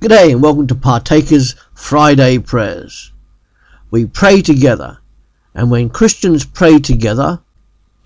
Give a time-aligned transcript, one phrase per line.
[0.00, 3.12] G'day and welcome to Partakers Friday Prayers.
[3.90, 4.96] We pray together,
[5.54, 7.42] and when Christians pray together,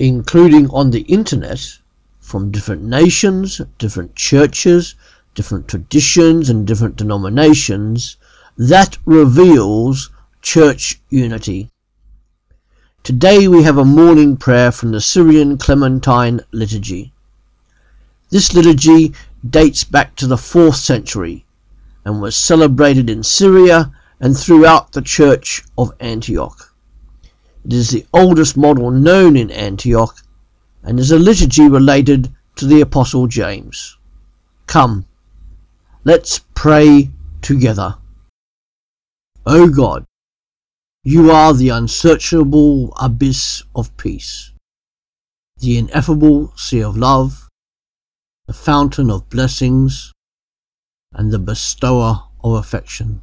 [0.00, 1.78] including on the internet,
[2.18, 4.96] from different nations, different churches,
[5.36, 8.16] different traditions, and different denominations,
[8.58, 10.10] that reveals
[10.42, 11.70] church unity.
[13.04, 17.12] Today we have a morning prayer from the Syrian Clementine liturgy.
[18.30, 19.14] This liturgy
[19.48, 21.44] dates back to the 4th century
[22.04, 26.74] and was celebrated in Syria and throughout the Church of Antioch.
[27.64, 30.16] It is the oldest model known in Antioch
[30.82, 33.96] and is a liturgy related to the Apostle James.
[34.66, 35.06] Come,
[36.04, 37.10] let's pray
[37.42, 37.96] together.
[39.46, 40.04] O God,
[41.02, 44.52] you are the unsearchable abyss of peace,
[45.58, 47.48] the ineffable sea of love,
[48.46, 50.13] the fountain of blessings,
[51.14, 53.22] and the bestower of affection.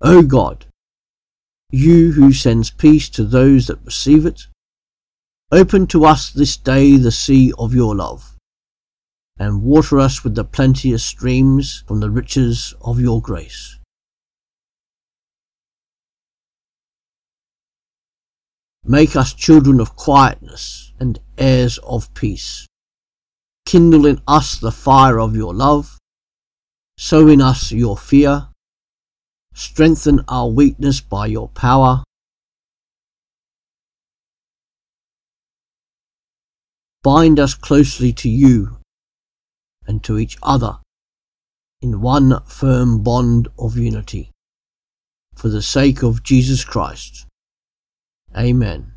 [0.00, 0.66] O God,
[1.70, 4.48] you who sends peace to those that receive it,
[5.50, 8.36] open to us this day the sea of your love,
[9.38, 13.78] and water us with the plenteous streams from the riches of your grace.
[18.84, 22.66] Make us children of quietness and heirs of peace.
[23.64, 25.98] Kindle in us the fire of your love.
[26.98, 28.48] Sow in us your fear.
[29.54, 32.04] Strengthen our weakness by your power.
[37.02, 38.78] Bind us closely to you
[39.86, 40.78] and to each other
[41.80, 44.30] in one firm bond of unity.
[45.34, 47.26] For the sake of Jesus Christ
[48.36, 48.91] Amen.